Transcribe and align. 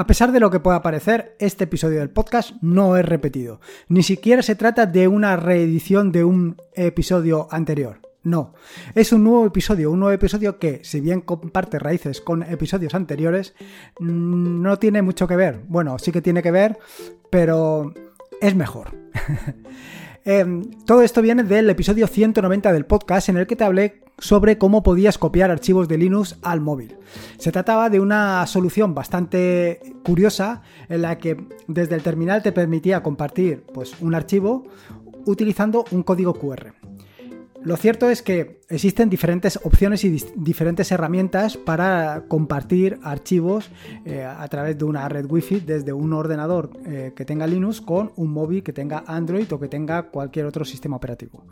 A 0.00 0.06
pesar 0.06 0.32
de 0.32 0.40
lo 0.40 0.50
que 0.50 0.60
pueda 0.60 0.80
parecer, 0.80 1.36
este 1.38 1.64
episodio 1.64 1.98
del 1.98 2.08
podcast 2.08 2.52
no 2.62 2.96
es 2.96 3.04
repetido. 3.04 3.60
Ni 3.88 4.02
siquiera 4.02 4.40
se 4.40 4.54
trata 4.54 4.86
de 4.86 5.06
una 5.08 5.36
reedición 5.36 6.10
de 6.10 6.24
un 6.24 6.56
episodio 6.72 7.48
anterior. 7.50 8.00
No, 8.22 8.54
es 8.94 9.12
un 9.12 9.24
nuevo 9.24 9.44
episodio, 9.44 9.90
un 9.90 10.00
nuevo 10.00 10.14
episodio 10.14 10.58
que, 10.58 10.80
si 10.84 11.02
bien 11.02 11.20
comparte 11.20 11.78
raíces 11.78 12.22
con 12.22 12.42
episodios 12.42 12.94
anteriores, 12.94 13.52
mm, 13.98 14.62
no 14.62 14.78
tiene 14.78 15.02
mucho 15.02 15.28
que 15.28 15.36
ver. 15.36 15.60
Bueno, 15.68 15.98
sí 15.98 16.12
que 16.12 16.22
tiene 16.22 16.42
que 16.42 16.50
ver, 16.50 16.78
pero 17.28 17.92
es 18.40 18.54
mejor. 18.54 18.96
Em, 20.24 20.70
todo 20.84 21.00
esto 21.00 21.22
viene 21.22 21.44
del 21.44 21.70
episodio 21.70 22.06
190 22.06 22.74
del 22.74 22.84
podcast 22.84 23.30
en 23.30 23.38
el 23.38 23.46
que 23.46 23.56
te 23.56 23.64
hablé 23.64 24.02
sobre 24.20 24.58
cómo 24.58 24.84
podías 24.84 25.18
copiar 25.18 25.50
archivos 25.50 25.88
de 25.88 25.98
Linux 25.98 26.36
al 26.42 26.60
móvil. 26.60 26.96
Se 27.38 27.50
trataba 27.50 27.90
de 27.90 27.98
una 27.98 28.46
solución 28.46 28.94
bastante 28.94 29.80
curiosa 30.04 30.62
en 30.88 31.02
la 31.02 31.18
que 31.18 31.36
desde 31.66 31.96
el 31.96 32.02
terminal 32.02 32.42
te 32.42 32.52
permitía 32.52 33.02
compartir 33.02 33.64
pues, 33.74 34.00
un 34.00 34.14
archivo 34.14 34.64
utilizando 35.26 35.84
un 35.90 36.02
código 36.02 36.34
QR. 36.34 36.72
Lo 37.62 37.76
cierto 37.76 38.08
es 38.08 38.22
que 38.22 38.60
existen 38.70 39.10
diferentes 39.10 39.60
opciones 39.62 40.02
y 40.04 40.16
diferentes 40.34 40.90
herramientas 40.92 41.58
para 41.58 42.24
compartir 42.26 42.98
archivos 43.02 43.70
eh, 44.06 44.24
a 44.24 44.48
través 44.48 44.78
de 44.78 44.84
una 44.84 45.06
red 45.10 45.26
Wi-Fi 45.28 45.60
desde 45.60 45.92
un 45.92 46.14
ordenador 46.14 46.70
eh, 46.86 47.12
que 47.14 47.26
tenga 47.26 47.46
Linux 47.46 47.82
con 47.82 48.12
un 48.16 48.32
móvil 48.32 48.62
que 48.62 48.72
tenga 48.72 49.04
Android 49.06 49.52
o 49.52 49.60
que 49.60 49.68
tenga 49.68 50.04
cualquier 50.04 50.46
otro 50.46 50.64
sistema 50.64 50.96
operativo. 50.96 51.44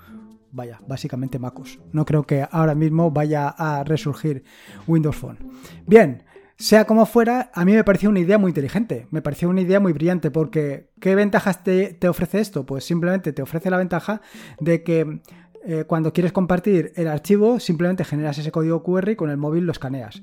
Vaya, 0.51 0.80
básicamente 0.87 1.39
MacOS. 1.39 1.78
No 1.92 2.05
creo 2.05 2.25
que 2.25 2.47
ahora 2.50 2.75
mismo 2.75 3.11
vaya 3.11 3.48
a 3.48 3.84
resurgir 3.84 4.45
Windows 4.86 5.17
Phone. 5.17 5.39
Bien, 5.86 6.25
sea 6.56 6.86
como 6.86 7.06
fuera, 7.06 7.50
a 7.55 7.64
mí 7.64 7.72
me 7.72 7.84
pareció 7.84 8.11
una 8.11 8.20
idea 8.20 8.39
muy 8.39 8.50
inteligente, 8.50 9.06
me 9.11 9.22
pareció 9.22 9.48
una 9.48 9.61
idea 9.61 9.78
muy 9.78 9.92
brillante 9.92 10.31
porque 10.31 10.91
¿qué 11.00 11.14
ventajas 11.14 11.62
te, 11.62 11.95
te 11.95 12.09
ofrece 12.09 12.41
esto? 12.41 12.67
Pues 12.67 12.84
simplemente 12.84 13.33
te 13.33 13.42
ofrece 13.42 13.70
la 13.70 13.77
ventaja 13.77 14.22
de 14.59 14.83
que 14.83 15.20
eh, 15.64 15.84
cuando 15.87 16.12
quieres 16.12 16.33
compartir 16.33 16.92
el 16.97 17.09
archivo, 17.09 17.61
simplemente 17.61 18.05
generas 18.05 18.39
ese 18.39 18.50
código 18.50 18.83
QR 18.83 19.11
y 19.11 19.17
con 19.17 19.31
el 19.31 19.37
móvil 19.37 19.67
lo 19.67 19.72
escaneas. 19.72 20.22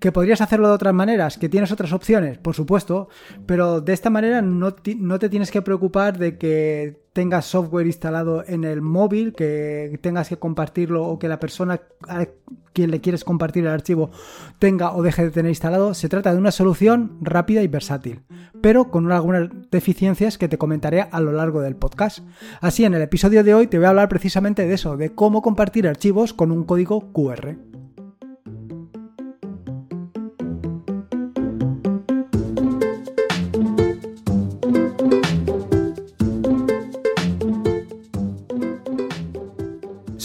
¿Que 0.00 0.10
podrías 0.10 0.40
hacerlo 0.40 0.68
de 0.68 0.74
otras 0.74 0.94
maneras? 0.94 1.38
¿Que 1.38 1.48
tienes 1.48 1.70
otras 1.70 1.92
opciones? 1.92 2.38
Por 2.38 2.54
supuesto, 2.54 3.08
pero 3.46 3.80
de 3.80 3.92
esta 3.92 4.10
manera 4.10 4.42
no, 4.42 4.74
no 4.98 5.18
te 5.18 5.28
tienes 5.28 5.50
que 5.50 5.62
preocupar 5.62 6.18
de 6.18 6.38
que 6.38 7.05
tengas 7.16 7.46
software 7.46 7.86
instalado 7.86 8.44
en 8.46 8.64
el 8.64 8.82
móvil, 8.82 9.32
que 9.32 9.98
tengas 10.02 10.28
que 10.28 10.36
compartirlo 10.36 11.06
o 11.06 11.18
que 11.18 11.28
la 11.28 11.40
persona 11.40 11.80
a 12.06 12.26
quien 12.74 12.90
le 12.90 13.00
quieres 13.00 13.24
compartir 13.24 13.64
el 13.64 13.72
archivo 13.72 14.10
tenga 14.58 14.94
o 14.94 15.02
deje 15.02 15.24
de 15.24 15.30
tener 15.30 15.48
instalado. 15.48 15.94
Se 15.94 16.10
trata 16.10 16.34
de 16.34 16.38
una 16.38 16.50
solución 16.50 17.16
rápida 17.22 17.62
y 17.62 17.68
versátil, 17.68 18.20
pero 18.60 18.90
con 18.90 19.10
algunas 19.10 19.48
deficiencias 19.70 20.36
que 20.36 20.46
te 20.46 20.58
comentaré 20.58 21.08
a 21.10 21.20
lo 21.20 21.32
largo 21.32 21.62
del 21.62 21.74
podcast. 21.74 22.18
Así, 22.60 22.84
en 22.84 22.92
el 22.92 23.00
episodio 23.00 23.42
de 23.42 23.54
hoy 23.54 23.66
te 23.66 23.78
voy 23.78 23.86
a 23.86 23.90
hablar 23.90 24.10
precisamente 24.10 24.66
de 24.66 24.74
eso, 24.74 24.98
de 24.98 25.14
cómo 25.14 25.40
compartir 25.40 25.88
archivos 25.88 26.34
con 26.34 26.52
un 26.52 26.64
código 26.64 27.14
QR. 27.14 27.56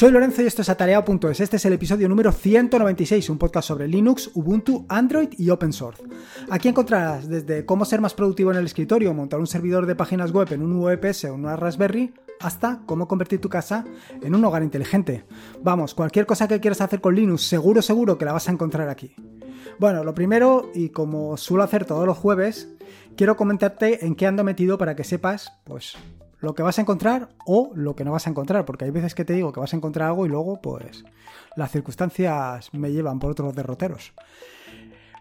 Soy 0.01 0.09
Lorenzo 0.09 0.41
y 0.41 0.47
esto 0.47 0.63
es 0.63 0.69
atareado.es. 0.69 1.41
Este 1.41 1.57
es 1.57 1.65
el 1.65 1.73
episodio 1.73 2.09
número 2.09 2.31
196, 2.31 3.29
un 3.29 3.37
podcast 3.37 3.67
sobre 3.67 3.87
Linux, 3.87 4.31
Ubuntu, 4.33 4.83
Android 4.89 5.29
y 5.37 5.51
Open 5.51 5.71
Source. 5.71 6.01
Aquí 6.49 6.69
encontrarás 6.69 7.29
desde 7.29 7.67
cómo 7.67 7.85
ser 7.85 8.01
más 8.01 8.15
productivo 8.15 8.49
en 8.49 8.57
el 8.57 8.65
escritorio, 8.65 9.13
montar 9.13 9.39
un 9.39 9.45
servidor 9.45 9.85
de 9.85 9.93
páginas 9.93 10.31
web 10.31 10.51
en 10.53 10.63
un 10.63 10.81
VPS 10.81 11.25
o 11.25 11.35
una 11.35 11.55
Raspberry, 11.55 12.15
hasta 12.39 12.81
cómo 12.87 13.07
convertir 13.07 13.41
tu 13.41 13.49
casa 13.49 13.85
en 14.23 14.33
un 14.33 14.43
hogar 14.43 14.63
inteligente. 14.63 15.23
Vamos, 15.61 15.93
cualquier 15.93 16.25
cosa 16.25 16.47
que 16.47 16.59
quieras 16.59 16.81
hacer 16.81 16.99
con 16.99 17.13
Linux, 17.13 17.43
seguro, 17.43 17.83
seguro 17.83 18.17
que 18.17 18.25
la 18.25 18.33
vas 18.33 18.49
a 18.49 18.53
encontrar 18.53 18.89
aquí. 18.89 19.13
Bueno, 19.77 20.03
lo 20.03 20.15
primero, 20.15 20.71
y 20.73 20.89
como 20.89 21.37
suelo 21.37 21.61
hacer 21.61 21.85
todos 21.85 22.07
los 22.07 22.17
jueves, 22.17 22.69
quiero 23.15 23.37
comentarte 23.37 24.03
en 24.03 24.15
qué 24.15 24.25
ando 24.25 24.43
metido 24.43 24.79
para 24.79 24.95
que 24.95 25.03
sepas, 25.03 25.53
pues, 25.63 25.95
lo 26.41 26.55
que 26.55 26.63
vas 26.63 26.77
a 26.77 26.81
encontrar 26.81 27.29
o 27.45 27.71
lo 27.75 27.95
que 27.95 28.03
no 28.03 28.11
vas 28.11 28.27
a 28.27 28.29
encontrar, 28.29 28.65
porque 28.65 28.85
hay 28.85 28.91
veces 28.91 29.15
que 29.15 29.25
te 29.25 29.33
digo 29.33 29.53
que 29.53 29.59
vas 29.59 29.73
a 29.73 29.77
encontrar 29.77 30.09
algo 30.09 30.25
y 30.25 30.29
luego 30.29 30.59
pues 30.61 31.03
las 31.55 31.71
circunstancias 31.71 32.73
me 32.73 32.91
llevan 32.91 33.19
por 33.19 33.31
otros 33.31 33.55
derroteros. 33.55 34.13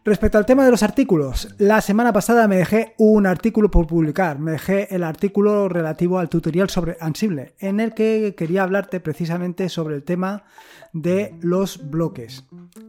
Respecto 0.02 0.38
al 0.38 0.46
tema 0.46 0.64
de 0.64 0.70
los 0.70 0.82
artículos, 0.82 1.54
la 1.58 1.82
semana 1.82 2.10
pasada 2.10 2.48
me 2.48 2.56
dejé 2.56 2.94
un 2.96 3.26
artículo 3.26 3.70
por 3.70 3.86
publicar, 3.86 4.38
me 4.38 4.52
dejé 4.52 4.94
el 4.94 5.04
artículo 5.04 5.68
relativo 5.68 6.18
al 6.18 6.30
tutorial 6.30 6.70
sobre 6.70 6.96
Ansible, 7.00 7.54
en 7.58 7.80
el 7.80 7.92
que 7.92 8.34
quería 8.34 8.62
hablarte 8.62 9.00
precisamente 9.00 9.68
sobre 9.68 9.96
el 9.96 10.02
tema 10.02 10.44
de 10.94 11.34
los 11.42 11.90
bloques. 11.90 12.46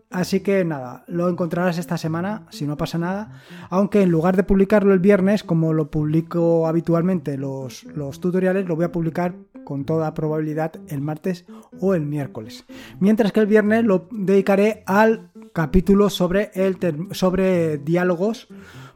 Así 0.10 0.40
que 0.40 0.64
nada, 0.64 1.04
lo 1.08 1.28
encontrarás 1.28 1.78
esta 1.78 1.98
semana, 1.98 2.48
si 2.50 2.66
no 2.66 2.78
pasa 2.78 2.98
nada, 2.98 3.42
aunque 3.70 4.02
en 4.04 4.10
lugar 4.10 4.38
de 4.38 4.44
publicarlo 4.44 4.94
el 4.94 5.00
viernes, 5.00 5.44
como 5.44 5.74
lo 5.74 5.92
publico 5.92 6.66
habitualmente 6.66 7.38
los, 7.38 7.84
los 7.94 8.22
tutoriales, 8.22 8.68
lo 8.68 8.78
voy 8.78 8.86
a 8.86 8.92
publicar 8.94 9.36
con 9.66 9.84
toda 9.84 10.14
probabilidad 10.14 10.74
el 10.88 11.02
martes 11.02 11.46
o 11.80 11.94
el 11.94 12.06
miércoles. 12.06 12.66
Mientras 13.00 13.32
que 13.32 13.42
el 13.42 13.48
viernes 13.48 13.84
lo 13.84 14.08
dedicaré 14.12 14.84
al 14.86 15.31
capítulo 15.53 16.09
sobre, 16.09 16.51
el 16.56 16.78
sobre 17.12 17.78
diálogos 17.78 18.47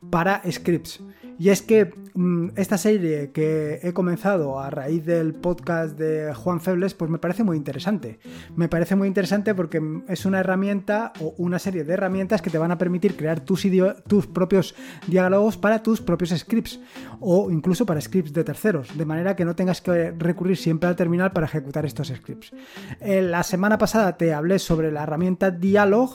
para 0.10 0.42
scripts. 0.50 1.02
Y 1.38 1.50
es 1.50 1.62
que 1.62 1.94
mm, 2.14 2.50
esta 2.56 2.78
serie 2.78 3.32
que 3.32 3.80
he 3.84 3.94
comenzado 3.94 4.60
a 4.60 4.70
raíz 4.70 5.06
del 5.06 5.34
podcast 5.34 5.98
de 5.98 6.34
Juan 6.34 6.62
Febles, 6.62 6.94
pues 6.94 7.12
me 7.12 7.18
parece 7.18 7.44
muy 7.44 7.58
interesante. 7.58 8.20
Me 8.56 8.70
parece 8.70 8.96
muy 8.96 9.08
interesante 9.08 9.54
porque 9.54 9.82
es 10.08 10.26
una 10.26 10.40
herramienta 10.40 11.12
o 11.20 11.34
una 11.38 11.60
serie 11.60 11.84
de 11.84 11.94
herramientas 11.94 12.42
que 12.42 12.50
te 12.50 12.58
van 12.58 12.72
a 12.72 12.78
permitir 12.78 13.18
crear 13.18 13.42
tus, 13.42 13.68
tus 14.08 14.28
propios 14.28 14.76
diálogos 15.08 15.58
para 15.58 15.84
tus 15.84 16.02
propios 16.02 16.30
scripts 16.32 16.80
o 17.20 17.52
incluso 17.52 17.86
para 17.86 18.00
scripts 18.00 18.34
de 18.34 18.44
terceros, 18.44 18.98
de 18.98 19.06
manera 19.06 19.36
que 19.36 19.46
no 19.46 19.56
tengas 19.56 19.82
que 19.82 20.12
recurrir 20.12 20.58
siempre 20.58 20.90
al 20.90 20.96
terminal 20.96 21.32
para 21.32 21.48
ejecutar 21.48 21.86
estos 21.86 22.08
scripts. 22.08 22.54
Eh, 23.02 23.22
la 23.22 23.44
semana 23.44 23.78
pasada 23.78 24.18
te 24.18 24.34
hablé 24.34 24.60
sobre 24.60 24.92
la 24.92 25.04
herramienta 25.04 25.52
Dialog, 25.52 26.12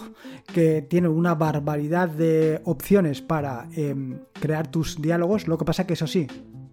que 0.52 0.82
tiene 0.82 1.08
una 1.08 1.34
barbaridad 1.34 2.08
de 2.08 2.60
opciones 2.64 3.20
para 3.22 3.68
em, 3.76 4.20
crear 4.32 4.70
tus 4.70 5.00
diálogos 5.00 5.48
lo 5.48 5.58
que 5.58 5.64
pasa 5.64 5.86
que 5.86 5.94
eso 5.94 6.06
sí, 6.06 6.26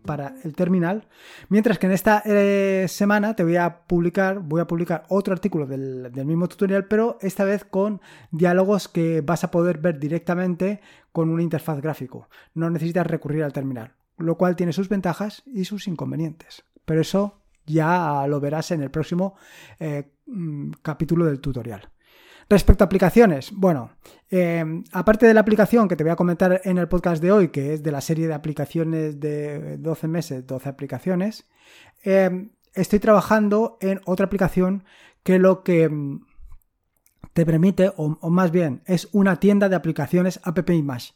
para 0.07 0.33
el 0.43 0.55
terminal. 0.55 1.07
Mientras 1.49 1.77
que 1.77 1.85
en 1.85 1.91
esta 1.91 2.23
eh, 2.25 2.85
semana 2.87 3.35
te 3.35 3.43
voy 3.43 3.57
a 3.57 3.83
publicar, 3.85 4.39
voy 4.39 4.61
a 4.61 4.67
publicar 4.67 5.05
otro 5.09 5.33
artículo 5.33 5.67
del, 5.67 6.11
mismo 6.25 6.47
tutorial, 6.47 6.85
pero 6.85 7.19
esta 7.21 7.43
vez 7.43 7.63
con 7.63 8.01
diálogos 8.31 8.87
que 8.87 9.21
vas 9.21 9.43
a 9.43 9.51
poder 9.51 9.77
ver 9.77 9.99
directamente 9.99 10.81
con 11.11 11.29
una 11.29 11.43
interfaz 11.43 11.79
gráfico. 11.81 12.27
No 12.55 12.71
necesitas 12.71 13.05
recurrir 13.05 13.43
al 13.43 13.53
terminal, 13.53 13.93
lo 14.17 14.35
cual 14.37 14.55
tiene 14.55 14.73
sus 14.73 14.89
ventajas 14.89 15.43
y 15.45 15.65
sus 15.65 15.87
inconvenientes. 15.87 16.63
Pero 16.85 17.01
eso 17.01 17.41
ya 17.67 18.25
lo 18.27 18.39
verás 18.39 18.71
en 18.71 18.81
el 18.81 18.89
próximo 18.89 19.35
eh, 19.79 20.11
mm, 20.25 20.71
capítulo 20.81 21.25
del 21.25 21.41
tutorial. 21.41 21.89
Respecto 22.49 22.83
a 22.83 22.85
aplicaciones, 22.85 23.51
bueno, 23.51 23.91
eh, 24.29 24.63
aparte 24.93 25.25
de 25.25 25.33
la 25.33 25.41
aplicación 25.41 25.89
que 25.89 25.97
te 25.97 26.03
voy 26.05 26.11
a 26.11 26.15
comentar 26.15 26.61
en 26.63 26.77
el 26.77 26.87
podcast 26.87 27.21
de 27.21 27.31
hoy, 27.31 27.49
que 27.49 27.73
es 27.73 27.83
de 27.83 27.91
la 27.91 27.99
serie 27.99 28.27
de 28.27 28.33
aplicaciones 28.33 29.19
de 29.19 29.77
12 29.77 30.07
meses, 30.07 30.47
12 30.47 30.69
aplicaciones, 30.69 31.45
eh, 32.05 32.49
estoy 32.73 32.99
trabajando 32.99 33.77
en 33.81 33.99
otra 34.05 34.27
aplicación 34.27 34.85
que 35.23 35.39
lo 35.39 35.61
que 35.61 35.89
mm, 35.89 36.21
te 37.33 37.45
permite, 37.45 37.91
o, 37.97 38.29
más 38.29 38.51
bien, 38.51 38.81
es 38.85 39.09
una 39.11 39.35
tienda 39.41 39.67
de 39.67 39.75
aplicaciones 39.75 40.39
App 40.43 40.69
Image. 40.69 41.13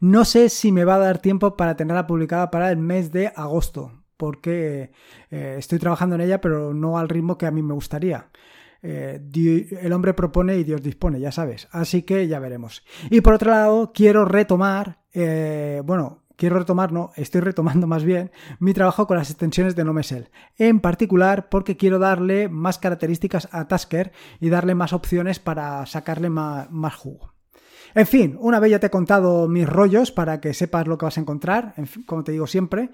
No 0.00 0.26
sé 0.26 0.50
si 0.50 0.70
me 0.70 0.84
va 0.84 0.96
a 0.96 0.98
dar 0.98 1.18
tiempo 1.18 1.56
para 1.56 1.76
tenerla 1.76 2.06
publicada 2.06 2.50
para 2.50 2.70
el 2.70 2.76
mes 2.76 3.10
de 3.10 3.32
agosto, 3.34 4.04
porque 4.18 4.92
eh, 5.30 5.56
estoy 5.58 5.78
trabajando 5.78 6.14
en 6.14 6.20
ella, 6.20 6.42
pero 6.42 6.74
no 6.74 6.98
al 6.98 7.08
ritmo 7.08 7.38
que 7.38 7.46
a 7.46 7.50
mí 7.50 7.62
me 7.62 7.74
gustaría. 7.74 8.28
Eh, 8.86 9.18
el 9.80 9.92
hombre 9.94 10.12
propone 10.12 10.58
y 10.58 10.64
Dios 10.64 10.82
dispone, 10.82 11.18
ya 11.18 11.32
sabes. 11.32 11.68
Así 11.72 12.02
que 12.02 12.28
ya 12.28 12.38
veremos. 12.38 12.84
Y 13.08 13.22
por 13.22 13.32
otro 13.32 13.50
lado, 13.50 13.92
quiero 13.94 14.26
retomar, 14.26 15.00
eh, 15.14 15.80
bueno, 15.86 16.24
quiero 16.36 16.58
retomar, 16.58 16.92
no, 16.92 17.10
estoy 17.16 17.40
retomando 17.40 17.86
más 17.86 18.04
bien 18.04 18.30
mi 18.58 18.74
trabajo 18.74 19.06
con 19.06 19.16
las 19.16 19.30
extensiones 19.30 19.74
de 19.74 19.84
NoMesel. 19.84 20.30
En 20.58 20.80
particular 20.80 21.48
porque 21.48 21.78
quiero 21.78 21.98
darle 21.98 22.50
más 22.50 22.78
características 22.78 23.48
a 23.52 23.68
Tasker 23.68 24.12
y 24.38 24.50
darle 24.50 24.74
más 24.74 24.92
opciones 24.92 25.38
para 25.38 25.86
sacarle 25.86 26.28
más 26.28 26.94
jugo. 26.94 27.33
En 27.96 28.08
fin, 28.08 28.36
una 28.40 28.58
vez 28.58 28.72
ya 28.72 28.80
te 28.80 28.88
he 28.88 28.90
contado 28.90 29.46
mis 29.46 29.68
rollos 29.68 30.10
para 30.10 30.40
que 30.40 30.52
sepas 30.52 30.88
lo 30.88 30.98
que 30.98 31.04
vas 31.04 31.16
a 31.16 31.20
encontrar, 31.20 31.74
como 32.06 32.24
te 32.24 32.32
digo 32.32 32.48
siempre, 32.48 32.90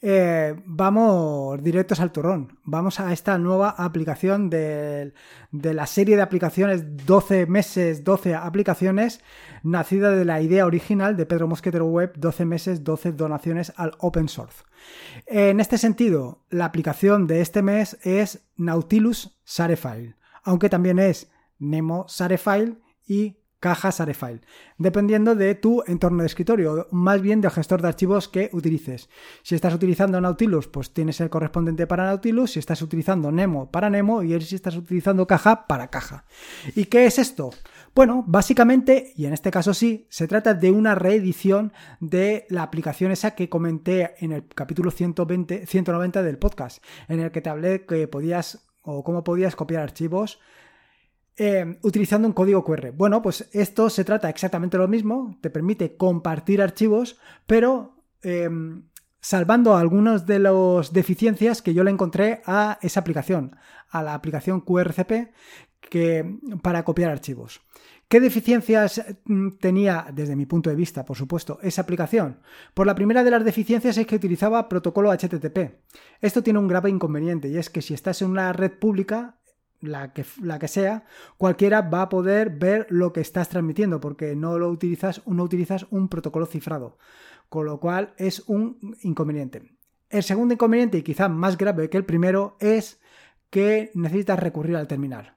eh, 0.00 0.54
vamos 0.64 1.60
directos 1.60 1.98
al 1.98 2.12
turrón. 2.12 2.56
Vamos 2.62 3.00
a 3.00 3.12
esta 3.12 3.36
nueva 3.36 3.70
aplicación 3.70 4.50
de, 4.50 5.12
la 5.50 5.86
serie 5.86 6.14
de 6.14 6.22
aplicaciones 6.22 7.04
12 7.04 7.46
meses, 7.46 8.04
12 8.04 8.36
aplicaciones, 8.36 9.20
nacida 9.64 10.12
de 10.12 10.24
la 10.24 10.40
idea 10.40 10.66
original 10.66 11.16
de 11.16 11.26
Pedro 11.26 11.48
Mosquetero 11.48 11.86
Web, 11.86 12.12
12 12.16 12.44
meses, 12.44 12.84
12 12.84 13.10
donaciones 13.10 13.72
al 13.76 13.94
open 13.98 14.28
source. 14.28 14.62
En 15.26 15.58
este 15.58 15.78
sentido, 15.78 16.44
la 16.48 16.66
aplicación 16.66 17.26
de 17.26 17.40
este 17.40 17.62
mes 17.62 17.98
es 18.04 18.46
Nautilus 18.56 19.36
Sarefile, 19.42 20.14
aunque 20.44 20.68
también 20.68 21.00
es 21.00 21.28
Nemo 21.58 22.06
Sarefile 22.08 22.76
y 23.04 23.38
caja 23.64 23.92
Sarefile, 23.92 24.42
dependiendo 24.76 25.34
de 25.34 25.54
tu 25.54 25.82
entorno 25.86 26.22
de 26.22 26.26
escritorio, 26.26 26.86
más 26.90 27.22
bien 27.22 27.40
del 27.40 27.50
gestor 27.50 27.80
de 27.80 27.88
archivos 27.88 28.28
que 28.28 28.50
utilices. 28.52 29.08
Si 29.42 29.54
estás 29.54 29.72
utilizando 29.72 30.20
Nautilus, 30.20 30.68
pues 30.68 30.92
tienes 30.92 31.18
el 31.22 31.30
correspondiente 31.30 31.86
para 31.86 32.04
Nautilus, 32.04 32.50
si 32.50 32.58
estás 32.58 32.82
utilizando 32.82 33.32
Nemo 33.32 33.70
para 33.70 33.88
Nemo 33.88 34.22
y 34.22 34.38
si 34.42 34.54
estás 34.54 34.76
utilizando 34.76 35.26
caja 35.26 35.66
para 35.66 35.88
caja. 35.88 36.26
¿Y 36.74 36.84
qué 36.84 37.06
es 37.06 37.18
esto? 37.18 37.52
Bueno, 37.94 38.22
básicamente, 38.26 39.14
y 39.16 39.24
en 39.24 39.32
este 39.32 39.50
caso 39.50 39.72
sí, 39.72 40.06
se 40.10 40.28
trata 40.28 40.52
de 40.52 40.70
una 40.70 40.94
reedición 40.94 41.72
de 42.00 42.44
la 42.50 42.64
aplicación 42.64 43.12
esa 43.12 43.34
que 43.34 43.48
comenté 43.48 44.14
en 44.18 44.32
el 44.32 44.46
capítulo 44.46 44.90
120, 44.90 45.66
190 45.66 46.22
del 46.22 46.36
podcast, 46.36 46.84
en 47.08 47.20
el 47.20 47.30
que 47.30 47.40
te 47.40 47.48
hablé 47.48 47.86
que 47.86 48.08
podías 48.08 48.66
o 48.82 49.02
cómo 49.02 49.24
podías 49.24 49.56
copiar 49.56 49.82
archivos 49.82 50.38
Em, 51.36 51.78
utilizando 51.82 52.28
un 52.28 52.32
código 52.32 52.62
QR. 52.62 52.92
Bueno, 52.92 53.20
pues 53.20 53.48
esto 53.52 53.90
se 53.90 54.04
trata 54.04 54.30
exactamente 54.30 54.78
lo 54.78 54.86
mismo, 54.86 55.36
te 55.40 55.50
permite 55.50 55.96
compartir 55.96 56.62
archivos, 56.62 57.18
pero 57.44 57.96
em, 58.22 58.84
salvando 59.20 59.76
algunas 59.76 60.26
de 60.26 60.38
las 60.38 60.92
deficiencias 60.92 61.60
que 61.60 61.74
yo 61.74 61.82
le 61.82 61.90
encontré 61.90 62.40
a 62.46 62.78
esa 62.82 63.00
aplicación, 63.00 63.56
a 63.90 64.04
la 64.04 64.14
aplicación 64.14 64.60
QRCP 64.60 65.32
que, 65.80 66.38
para 66.62 66.84
copiar 66.84 67.10
archivos. 67.10 67.62
¿Qué 68.06 68.20
deficiencias 68.20 69.04
mm, 69.24 69.56
tenía, 69.58 70.06
desde 70.12 70.36
mi 70.36 70.46
punto 70.46 70.70
de 70.70 70.76
vista, 70.76 71.04
por 71.04 71.16
supuesto, 71.16 71.58
esa 71.62 71.82
aplicación? 71.82 72.38
Por 72.74 72.86
la 72.86 72.94
primera 72.94 73.24
de 73.24 73.32
las 73.32 73.44
deficiencias 73.44 73.98
es 73.98 74.06
que 74.06 74.16
utilizaba 74.16 74.68
protocolo 74.68 75.10
HTTP. 75.10 75.80
Esto 76.20 76.44
tiene 76.44 76.60
un 76.60 76.68
grave 76.68 76.90
inconveniente 76.90 77.48
y 77.48 77.56
es 77.56 77.70
que 77.70 77.82
si 77.82 77.92
estás 77.92 78.22
en 78.22 78.30
una 78.30 78.52
red 78.52 78.78
pública, 78.78 79.40
la 79.84 80.12
que, 80.12 80.24
la 80.42 80.58
que 80.58 80.68
sea, 80.68 81.04
cualquiera 81.36 81.82
va 81.82 82.02
a 82.02 82.08
poder 82.08 82.50
ver 82.50 82.86
lo 82.90 83.12
que 83.12 83.20
estás 83.20 83.48
transmitiendo 83.48 84.00
porque 84.00 84.34
no 84.34 84.58
lo 84.58 84.68
utilizas, 84.70 85.22
no 85.26 85.42
utilizas 85.42 85.86
un 85.90 86.08
protocolo 86.08 86.46
cifrado, 86.46 86.98
con 87.48 87.66
lo 87.66 87.80
cual 87.80 88.14
es 88.16 88.40
un 88.48 88.96
inconveniente. 89.02 89.76
El 90.10 90.22
segundo 90.22 90.54
inconveniente, 90.54 90.98
y 90.98 91.02
quizá 91.02 91.28
más 91.28 91.58
grave 91.58 91.90
que 91.90 91.96
el 91.96 92.04
primero, 92.04 92.56
es 92.60 93.00
que 93.50 93.90
necesitas 93.94 94.38
recurrir 94.38 94.76
al 94.76 94.88
terminal. 94.88 95.36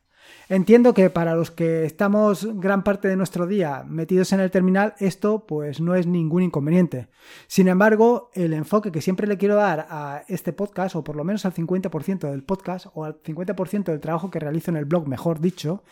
Entiendo 0.50 0.94
que 0.94 1.10
para 1.10 1.36
los 1.36 1.52
que 1.52 1.84
estamos 1.84 2.48
gran 2.60 2.84
parte 2.84 3.10
de 3.10 3.18
nuestro 3.18 3.48
día 3.48 3.84
metidos 3.86 4.32
en 4.32 4.40
el 4.40 4.50
terminal, 4.50 4.96
esto 5.00 5.46
pues 5.46 5.82
no 5.82 5.94
es 5.94 6.08
ningún 6.08 6.44
inconveniente. 6.44 7.10
Sin 7.48 7.68
embargo, 7.68 8.32
el 8.34 8.54
enfoque 8.54 8.92
que 8.92 9.02
siempre 9.02 9.28
le 9.28 9.38
quiero 9.38 9.56
dar 9.56 9.88
a 9.90 10.24
este 10.30 10.54
podcast, 10.54 10.96
o 10.96 11.04
por 11.04 11.18
lo 11.18 11.26
menos 11.26 11.46
al 11.46 11.54
50% 11.54 12.30
del 12.30 12.44
podcast, 12.44 12.88
o 12.94 13.04
al 13.04 13.22
50% 13.22 13.84
del 13.84 14.00
trabajo 14.00 14.32
que 14.32 14.40
realizo 14.40 14.72
en 14.72 14.78
el 14.78 14.86
blog, 14.86 15.06
mejor 15.08 15.42
dicho, 15.42 15.84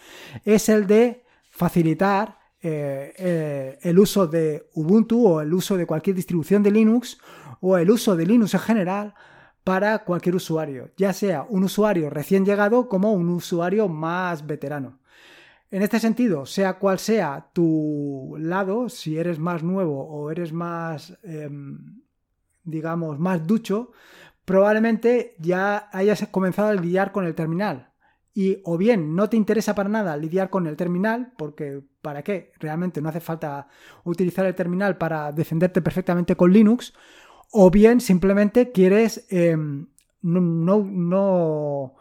es 0.46 0.70
el 0.70 0.88
de 0.88 1.26
facilitar 1.50 2.38
eh, 2.62 3.14
eh, 3.18 3.78
el 3.82 4.00
uso 4.00 4.26
de 4.26 4.70
Ubuntu 4.74 5.28
o 5.28 5.42
el 5.42 5.54
uso 5.54 5.76
de 5.76 5.86
cualquier 5.86 6.16
distribución 6.16 6.64
de 6.64 6.72
Linux 6.72 7.20
o 7.60 7.78
el 7.78 7.92
uso 7.92 8.16
de 8.16 8.26
Linux 8.26 8.54
en 8.54 8.60
general 8.62 9.14
para 9.66 10.06
cualquier 10.06 10.36
usuario, 10.36 10.92
ya 10.96 11.12
sea 11.12 11.48
un 11.50 11.64
usuario 11.64 12.12
recién 12.12 12.46
llegado 12.46 12.88
como 12.88 13.14
un 13.14 13.30
usuario 13.30 13.90
más 13.90 14.46
veterano. 14.46 15.00
En 15.72 15.82
este 15.82 16.00
sentido, 16.00 16.46
sea 16.46 16.76
cual 16.78 17.00
sea 17.00 17.50
tu 17.52 18.36
lado, 18.38 18.90
si 18.90 19.18
eres 19.18 19.40
más 19.40 19.64
nuevo 19.64 20.06
o 20.06 20.30
eres 20.30 20.54
más, 20.54 21.18
em, 21.24 22.04
digamos, 22.64 23.18
más 23.18 23.48
ducho, 23.48 23.92
probablemente 24.46 25.36
ya 25.40 25.90
hayas 25.92 26.28
comenzado 26.30 26.70
a 26.70 26.74
lidiar 26.76 27.12
con 27.12 27.26
el 27.26 27.34
terminal. 27.34 27.90
Y 28.36 28.62
o 28.66 28.78
bien 28.78 29.16
no 29.16 29.30
te 29.30 29.38
interesa 29.38 29.74
para 29.74 29.90
nada 29.90 30.16
lidiar 30.16 30.52
con 30.52 30.68
el 30.68 30.76
terminal, 30.76 31.34
porque 31.38 31.82
¿para 32.04 32.22
qué? 32.22 32.52
Realmente 32.60 33.02
no 33.02 33.10
hace 33.10 33.20
falta 33.20 33.68
utilizar 34.04 34.46
el 34.46 34.54
terminal 34.54 34.98
para 34.98 35.32
defenderte 35.32 35.82
perfectamente 35.82 36.36
con 36.36 36.54
Linux, 36.54 36.94
o 37.52 37.70
bien 37.72 38.02
simplemente 38.02 38.72
quieres 38.72 39.26
em, 39.30 39.88
no, 40.22 40.42
no, 40.42 41.94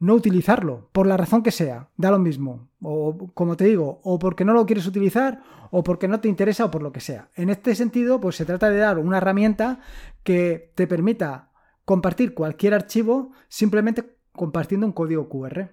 no, 0.00 0.14
utilizarlo, 0.14 0.88
por 0.92 1.06
la 1.06 1.16
razón 1.16 1.42
que 1.42 1.50
sea, 1.50 1.88
da 1.96 2.10
lo 2.10 2.18
mismo. 2.18 2.68
O 2.82 3.30
como 3.34 3.56
te 3.56 3.64
digo, 3.64 4.00
o 4.02 4.18
porque 4.18 4.44
no 4.44 4.52
lo 4.52 4.66
quieres 4.66 4.86
utilizar, 4.86 5.42
o 5.70 5.82
porque 5.82 6.08
no 6.08 6.20
te 6.20 6.28
interesa, 6.28 6.64
o 6.64 6.70
por 6.70 6.82
lo 6.82 6.92
que 6.92 7.00
sea. 7.00 7.28
En 7.36 7.50
este 7.50 7.74
sentido, 7.74 8.20
pues 8.20 8.36
se 8.36 8.44
trata 8.44 8.70
de 8.70 8.78
dar 8.78 8.98
una 8.98 9.18
herramienta 9.18 9.80
que 10.24 10.72
te 10.74 10.86
permita 10.86 11.50
compartir 11.84 12.34
cualquier 12.34 12.74
archivo 12.74 13.32
simplemente 13.48 14.18
compartiendo 14.32 14.86
un 14.86 14.92
código 14.92 15.28
QR. 15.28 15.70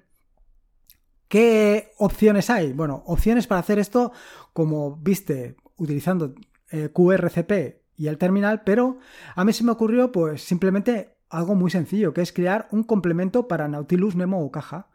¿Qué 1.28 1.92
opciones 1.98 2.50
hay? 2.50 2.72
Bueno, 2.74 3.04
opciones 3.08 3.48
para 3.48 3.60
hacer 3.60 3.80
esto, 3.80 4.12
como 4.54 4.96
viste, 4.98 5.56
utilizando 5.78 6.34
eh, 6.72 6.90
QRCP 6.94 7.85
y 7.98 8.08
el 8.08 8.18
terminal, 8.18 8.62
pero 8.64 8.98
a 9.36 9.46
mí 9.46 9.54
se 9.54 9.64
me 9.64 9.72
ocurrió 9.72 10.12
pues 10.12 10.44
simplemente 10.44 11.16
algo 11.30 11.56
muy 11.56 11.72
sencillo, 11.72 12.14
que 12.14 12.22
es 12.22 12.32
crear 12.32 12.68
un 12.72 12.84
complemento 12.84 13.48
para 13.48 13.68
Nautilus 13.68 14.16
Nemo 14.16 14.44
o 14.44 14.52
caja. 14.52 14.90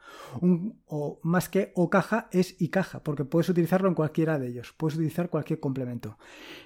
o 0.86 1.20
más 1.22 1.48
que 1.48 1.72
o 1.76 1.88
caja 1.88 2.28
es 2.32 2.60
y 2.60 2.68
caja, 2.68 3.02
porque 3.02 3.24
puedes 3.24 3.48
utilizarlo 3.48 3.88
en 3.88 3.94
cualquiera 3.94 4.38
de 4.38 4.48
ellos, 4.48 4.74
puedes 4.76 4.96
utilizar 4.96 5.30
cualquier 5.30 5.60
complemento. 5.60 6.18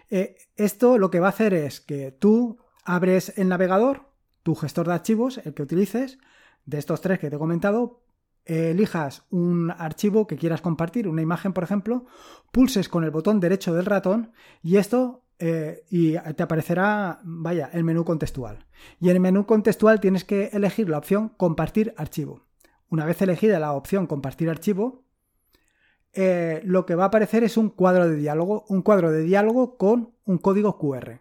Eh, 0.08 0.36
esto 0.56 0.96
lo 0.98 1.10
que 1.10 1.20
va 1.20 1.26
a 1.26 1.30
hacer 1.30 1.52
es 1.52 1.80
que 1.80 2.10
tú 2.10 2.58
abres 2.84 3.36
el 3.36 3.48
navegador, 3.48 4.08
tu 4.42 4.54
gestor 4.54 4.86
de 4.86 4.94
archivos, 4.94 5.38
el 5.44 5.54
que 5.54 5.62
utilices, 5.62 6.18
de 6.64 6.78
estos 6.78 7.00
tres 7.00 7.18
que 7.18 7.28
te 7.28 7.36
he 7.36 7.38
comentado, 7.38 8.04
elijas 8.46 9.24
un 9.30 9.70
archivo 9.70 10.26
que 10.26 10.36
quieras 10.36 10.60
compartir, 10.60 11.08
una 11.08 11.22
imagen 11.22 11.52
por 11.52 11.64
ejemplo, 11.64 12.06
pulses 12.52 12.88
con 12.88 13.04
el 13.04 13.10
botón 13.10 13.40
derecho 13.40 13.74
del 13.74 13.86
ratón 13.86 14.32
y 14.62 14.76
esto 14.76 15.23
eh, 15.38 15.84
y 15.90 16.12
te 16.12 16.42
aparecerá, 16.42 17.20
vaya, 17.24 17.70
el 17.72 17.84
menú 17.84 18.04
contextual. 18.04 18.66
Y 19.00 19.10
en 19.10 19.16
el 19.16 19.20
menú 19.20 19.46
contextual 19.46 20.00
tienes 20.00 20.24
que 20.24 20.50
elegir 20.52 20.88
la 20.88 20.98
opción 20.98 21.30
compartir 21.30 21.94
archivo. 21.96 22.42
Una 22.88 23.04
vez 23.04 23.20
elegida 23.22 23.58
la 23.58 23.72
opción 23.72 24.06
compartir 24.06 24.48
archivo, 24.48 25.04
eh, 26.12 26.60
lo 26.64 26.86
que 26.86 26.94
va 26.94 27.04
a 27.04 27.06
aparecer 27.08 27.42
es 27.42 27.56
un 27.56 27.70
cuadro 27.70 28.08
de 28.08 28.16
diálogo, 28.16 28.64
un 28.68 28.82
cuadro 28.82 29.10
de 29.10 29.22
diálogo 29.22 29.76
con 29.76 30.14
un 30.24 30.38
código 30.38 30.78
QR. 30.78 31.20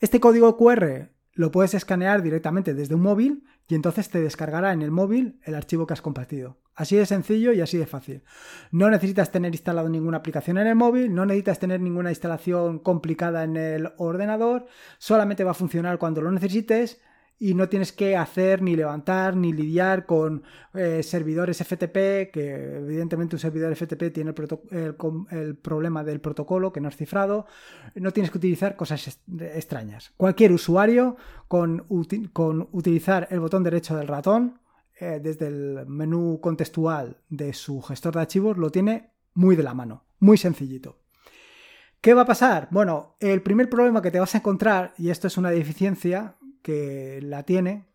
Este 0.00 0.18
código 0.18 0.56
QR 0.56 1.10
lo 1.32 1.50
puedes 1.52 1.74
escanear 1.74 2.22
directamente 2.22 2.74
desde 2.74 2.94
un 2.94 3.02
móvil 3.02 3.44
y 3.68 3.76
entonces 3.76 4.08
te 4.08 4.20
descargará 4.20 4.72
en 4.72 4.82
el 4.82 4.90
móvil 4.90 5.38
el 5.44 5.54
archivo 5.54 5.86
que 5.86 5.92
has 5.92 6.02
compartido. 6.02 6.56
Así 6.76 6.94
de 6.94 7.06
sencillo 7.06 7.54
y 7.54 7.62
así 7.62 7.78
de 7.78 7.86
fácil. 7.86 8.22
No 8.70 8.90
necesitas 8.90 9.32
tener 9.32 9.52
instalado 9.52 9.88
ninguna 9.88 10.18
aplicación 10.18 10.58
en 10.58 10.66
el 10.66 10.74
móvil, 10.74 11.14
no 11.14 11.24
necesitas 11.24 11.58
tener 11.58 11.80
ninguna 11.80 12.10
instalación 12.10 12.78
complicada 12.78 13.44
en 13.44 13.56
el 13.56 13.92
ordenador, 13.96 14.66
solamente 14.98 15.42
va 15.42 15.52
a 15.52 15.54
funcionar 15.54 15.98
cuando 15.98 16.20
lo 16.20 16.30
necesites 16.30 17.00
y 17.38 17.54
no 17.54 17.68
tienes 17.68 17.92
que 17.92 18.16
hacer 18.16 18.62
ni 18.62 18.76
levantar 18.76 19.36
ni 19.36 19.52
lidiar 19.52 20.06
con 20.06 20.42
eh, 20.74 21.02
servidores 21.02 21.58
FTP, 21.58 22.30
que 22.30 22.76
evidentemente 22.78 23.36
un 23.36 23.40
servidor 23.40 23.74
FTP 23.74 24.12
tiene 24.12 24.34
el, 24.70 25.56
problema 25.56 26.04
del 26.04 26.20
protocolo 26.20 26.72
que 26.72 26.80
no 26.80 26.88
es 26.88 26.96
cifrado, 26.96 27.46
no 27.94 28.10
tienes 28.12 28.30
que 28.30 28.38
utilizar 28.38 28.76
cosas 28.76 29.18
extrañas. 29.40 30.12
Cualquier 30.16 30.52
usuario 30.52 31.16
con, 31.48 31.86
con 32.32 32.68
utilizar 32.72 33.28
el 33.30 33.40
botón 33.40 33.62
derecho 33.62 33.96
del 33.96 34.08
ratón 34.08 34.58
eh, 34.98 35.20
desde 35.22 35.48
el 35.48 35.86
menú 35.86 36.40
contextual 36.40 37.18
de 37.28 37.52
su 37.52 37.82
gestor 37.82 38.14
de 38.14 38.20
archivos 38.20 38.56
lo 38.56 38.70
tiene 38.70 39.10
muy 39.34 39.56
de 39.56 39.62
la 39.62 39.74
mano, 39.74 40.04
muy 40.18 40.38
sencillito. 40.38 40.98
¿Qué 42.00 42.14
va 42.14 42.22
a 42.22 42.26
pasar? 42.26 42.68
Bueno, 42.70 43.16
el 43.20 43.42
primer 43.42 43.68
problema 43.68 44.00
que 44.00 44.10
te 44.10 44.20
vas 44.20 44.34
a 44.34 44.38
encontrar, 44.38 44.94
y 44.96 45.10
esto 45.10 45.26
es 45.26 45.36
una 45.36 45.50
deficiencia, 45.50 46.36
que 46.62 47.20
la 47.22 47.42
tiene, 47.42 47.86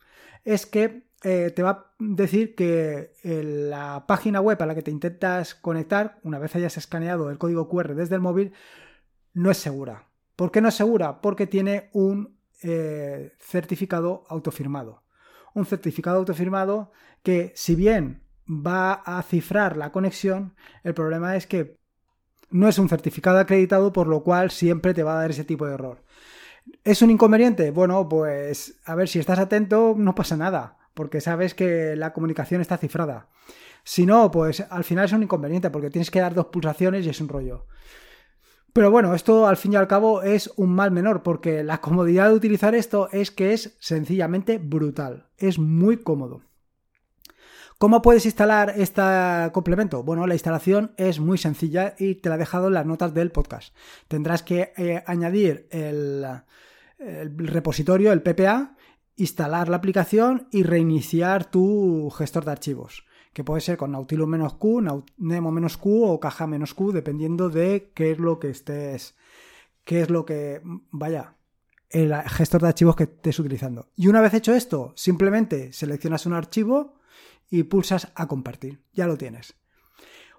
es 0.43 0.65
que 0.65 1.09
eh, 1.23 1.51
te 1.55 1.63
va 1.63 1.69
a 1.69 1.93
decir 1.99 2.55
que 2.55 3.13
la 3.23 4.05
página 4.07 4.41
web 4.41 4.61
a 4.61 4.65
la 4.65 4.75
que 4.75 4.81
te 4.81 4.91
intentas 4.91 5.55
conectar, 5.55 6.19
una 6.23 6.39
vez 6.39 6.55
hayas 6.55 6.77
escaneado 6.77 7.29
el 7.29 7.37
código 7.37 7.69
QR 7.69 7.95
desde 7.95 8.15
el 8.15 8.21
móvil, 8.21 8.53
no 9.33 9.51
es 9.51 9.57
segura. 9.57 10.07
¿Por 10.35 10.51
qué 10.51 10.61
no 10.61 10.69
es 10.69 10.75
segura? 10.75 11.21
Porque 11.21 11.47
tiene 11.47 11.89
un 11.93 12.37
eh, 12.63 13.33
certificado 13.39 14.23
autofirmado. 14.27 15.03
Un 15.53 15.65
certificado 15.65 16.17
autofirmado 16.17 16.91
que, 17.23 17.51
si 17.55 17.75
bien 17.75 18.23
va 18.47 18.93
a 18.93 19.21
cifrar 19.23 19.77
la 19.77 19.91
conexión, 19.91 20.55
el 20.83 20.93
problema 20.93 21.35
es 21.35 21.47
que 21.47 21.77
no 22.49 22.67
es 22.67 22.77
un 22.77 22.89
certificado 22.89 23.39
acreditado, 23.39 23.93
por 23.93 24.07
lo 24.07 24.23
cual 24.23 24.51
siempre 24.51 24.93
te 24.93 25.03
va 25.03 25.13
a 25.13 25.21
dar 25.21 25.31
ese 25.31 25.45
tipo 25.45 25.65
de 25.65 25.73
error. 25.73 26.03
¿Es 26.83 27.01
un 27.01 27.09
inconveniente? 27.09 27.71
Bueno, 27.71 28.07
pues 28.07 28.79
a 28.85 28.95
ver, 28.95 29.07
si 29.07 29.19
estás 29.19 29.39
atento 29.39 29.95
no 29.97 30.15
pasa 30.15 30.37
nada, 30.37 30.77
porque 30.93 31.21
sabes 31.21 31.53
que 31.53 31.95
la 31.95 32.13
comunicación 32.13 32.61
está 32.61 32.77
cifrada. 32.77 33.29
Si 33.83 34.05
no, 34.05 34.29
pues 34.29 34.61
al 34.69 34.83
final 34.83 35.05
es 35.05 35.13
un 35.13 35.23
inconveniente, 35.23 35.69
porque 35.71 35.89
tienes 35.89 36.11
que 36.11 36.19
dar 36.19 36.33
dos 36.33 36.47
pulsaciones 36.47 37.05
y 37.05 37.09
es 37.09 37.21
un 37.21 37.29
rollo. 37.29 37.65
Pero 38.73 38.89
bueno, 38.89 39.13
esto 39.13 39.47
al 39.47 39.57
fin 39.57 39.73
y 39.73 39.75
al 39.75 39.87
cabo 39.87 40.21
es 40.21 40.51
un 40.55 40.73
mal 40.73 40.91
menor, 40.91 41.23
porque 41.23 41.63
la 41.63 41.81
comodidad 41.81 42.29
de 42.29 42.35
utilizar 42.35 42.73
esto 42.73 43.09
es 43.11 43.29
que 43.29 43.53
es 43.53 43.75
sencillamente 43.79 44.59
brutal. 44.59 45.27
Es 45.37 45.59
muy 45.59 45.97
cómodo. 45.97 46.41
¿Cómo 47.77 48.01
puedes 48.01 48.25
instalar 48.25 48.73
este 48.77 49.01
complemento? 49.51 50.03
Bueno, 50.03 50.25
la 50.27 50.35
instalación 50.35 50.93
es 50.97 51.19
muy 51.19 51.37
sencilla 51.37 51.95
y 51.97 52.15
te 52.15 52.29
la 52.29 52.35
he 52.35 52.37
dejado 52.37 52.67
en 52.67 52.75
las 52.75 52.85
notas 52.85 53.13
del 53.13 53.31
podcast. 53.31 53.75
Tendrás 54.07 54.43
que 54.43 54.71
eh, 54.77 55.03
añadir 55.05 55.67
el, 55.71 56.25
el 56.99 57.47
repositorio, 57.47 58.13
el 58.13 58.21
PPA, 58.21 58.77
instalar 59.17 59.67
la 59.67 59.77
aplicación 59.77 60.47
y 60.51 60.63
reiniciar 60.63 61.49
tu 61.49 62.09
gestor 62.11 62.45
de 62.45 62.51
archivos 62.51 63.03
que 63.33 63.43
puede 63.43 63.61
ser 63.61 63.77
con 63.77 63.91
Nautilus 63.91 64.53
Q, 64.53 64.81
Nemo 65.17 65.69
Q 65.79 66.03
o 66.05 66.19
Caja 66.19 66.49
Q, 66.75 66.91
dependiendo 66.91 67.49
de 67.49 67.91
qué 67.93 68.11
es 68.11 68.19
lo 68.19 68.39
que 68.39 68.49
estés, 68.49 69.15
qué 69.83 70.01
es 70.01 70.09
lo 70.09 70.25
que, 70.25 70.61
vaya, 70.91 71.35
el 71.89 72.13
gestor 72.13 72.61
de 72.61 72.67
archivos 72.69 72.95
que 72.95 73.03
estés 73.03 73.39
utilizando. 73.39 73.89
Y 73.95 74.07
una 74.07 74.21
vez 74.21 74.33
hecho 74.33 74.53
esto, 74.53 74.93
simplemente 74.95 75.73
seleccionas 75.73 76.25
un 76.25 76.33
archivo 76.33 76.99
y 77.49 77.63
pulsas 77.63 78.11
a 78.15 78.27
compartir. 78.27 78.83
Ya 78.93 79.07
lo 79.07 79.17
tienes. 79.17 79.55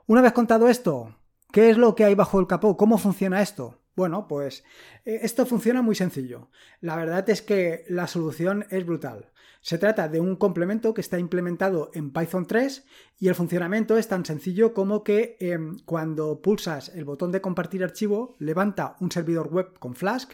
Una 0.06 0.22
vez 0.22 0.32
contado 0.32 0.68
esto, 0.68 1.16
¿qué 1.52 1.70
es 1.70 1.78
lo 1.78 1.94
que 1.94 2.04
hay 2.04 2.14
bajo 2.14 2.40
el 2.40 2.46
capó? 2.46 2.76
¿Cómo 2.76 2.98
funciona 2.98 3.42
esto? 3.42 3.81
Bueno, 3.94 4.26
pues 4.26 4.64
eh, 5.04 5.20
esto 5.22 5.44
funciona 5.46 5.82
muy 5.82 5.94
sencillo. 5.94 6.48
La 6.80 6.96
verdad 6.96 7.28
es 7.28 7.42
que 7.42 7.84
la 7.88 8.06
solución 8.06 8.66
es 8.70 8.86
brutal. 8.86 9.32
Se 9.60 9.78
trata 9.78 10.08
de 10.08 10.18
un 10.18 10.34
complemento 10.34 10.92
que 10.92 11.00
está 11.00 11.18
implementado 11.18 11.90
en 11.94 12.12
Python 12.12 12.46
3 12.46 12.84
y 13.20 13.28
el 13.28 13.34
funcionamiento 13.36 13.96
es 13.96 14.08
tan 14.08 14.24
sencillo 14.24 14.74
como 14.74 15.04
que 15.04 15.36
em, 15.38 15.78
cuando 15.84 16.42
pulsas 16.42 16.88
el 16.96 17.04
botón 17.04 17.30
de 17.30 17.40
compartir 17.40 17.84
archivo 17.84 18.34
levanta 18.40 18.96
un 18.98 19.12
servidor 19.12 19.52
web 19.52 19.78
con 19.78 19.94
Flask 19.94 20.32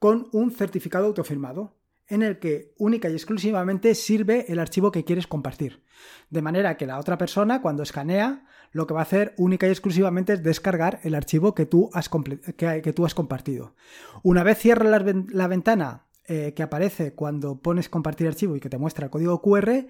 con 0.00 0.28
un 0.32 0.50
certificado 0.50 1.06
autofirmado 1.06 1.75
en 2.08 2.22
el 2.22 2.38
que 2.38 2.72
única 2.78 3.08
y 3.08 3.12
exclusivamente 3.12 3.94
sirve 3.94 4.46
el 4.48 4.58
archivo 4.58 4.92
que 4.92 5.04
quieres 5.04 5.26
compartir. 5.26 5.82
De 6.30 6.42
manera 6.42 6.76
que 6.76 6.86
la 6.86 6.98
otra 6.98 7.18
persona 7.18 7.62
cuando 7.62 7.82
escanea 7.82 8.44
lo 8.72 8.86
que 8.86 8.94
va 8.94 9.00
a 9.00 9.04
hacer 9.04 9.34
única 9.38 9.66
y 9.66 9.70
exclusivamente 9.70 10.34
es 10.34 10.42
descargar 10.42 11.00
el 11.02 11.14
archivo 11.14 11.54
que 11.54 11.66
tú 11.66 11.90
has, 11.92 12.08
compartido. 12.08 13.74
Una 14.22 14.42
vez 14.42 14.58
cierra 14.58 14.84
la 14.84 15.48
ventana 15.48 16.06
eh, 16.28 16.52
que 16.54 16.62
aparece 16.62 17.14
cuando 17.14 17.60
pones 17.60 17.88
compartir 17.88 18.26
archivo 18.26 18.56
y 18.56 18.60
que 18.60 18.68
te 18.68 18.78
muestra 18.78 19.06
el 19.06 19.10
código 19.10 19.40
QR 19.40 19.86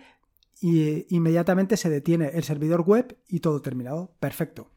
y 0.61 1.15
inmediatamente 1.15 1.77
se 1.77 1.91
detiene 1.91 2.31
el 2.35 2.45
servidor 2.45 2.83
web 2.83 3.17
y 3.29 3.41
todo 3.41 3.63
terminado. 3.63 4.15
Perfecto. 4.21 4.76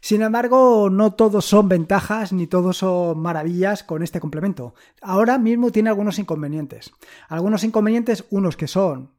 Sin 0.00 0.22
embargo, 0.22 0.90
no 0.90 1.14
todos 1.14 1.44
son 1.44 1.68
ventajas 1.68 2.32
ni 2.32 2.46
todos 2.46 2.78
son 2.78 3.18
maravillas 3.18 3.82
con 3.82 4.02
este 4.02 4.20
complemento. 4.20 4.74
Ahora 5.02 5.38
mismo 5.38 5.70
tiene 5.70 5.88
algunos 5.90 6.18
inconvenientes. 6.18 6.92
Algunos 7.28 7.64
inconvenientes, 7.64 8.24
unos 8.30 8.56
que 8.56 8.68
son 8.68 9.10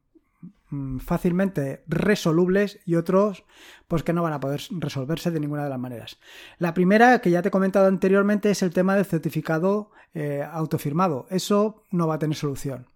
mm, 0.70 0.98
fácilmente 0.98 1.84
resolubles 1.86 2.80
y 2.86 2.94
otros 2.94 3.44
pues 3.88 4.02
que 4.02 4.12
no 4.12 4.22
van 4.22 4.32
a 4.32 4.40
poder 4.40 4.60
resolverse 4.70 5.30
de 5.30 5.40
ninguna 5.40 5.64
de 5.64 5.70
las 5.70 5.78
maneras. 5.78 6.18
La 6.58 6.74
primera, 6.74 7.20
que 7.20 7.30
ya 7.30 7.42
te 7.42 7.48
he 7.48 7.52
comentado 7.52 7.86
anteriormente, 7.88 8.50
es 8.50 8.62
el 8.62 8.72
tema 8.72 8.94
del 8.94 9.04
certificado 9.04 9.90
eh, 10.14 10.46
autofirmado. 10.50 11.26
Eso 11.28 11.84
no 11.90 12.06
va 12.06 12.14
a 12.14 12.18
tener 12.18 12.36
solución. 12.36 12.86